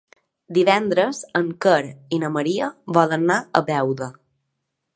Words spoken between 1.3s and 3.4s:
en Quer i na Maria volen anar